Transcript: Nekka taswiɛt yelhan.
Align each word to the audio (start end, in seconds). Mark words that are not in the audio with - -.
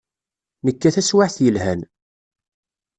Nekka 0.65 0.89
taswiɛt 0.95 1.37
yelhan. 1.43 1.81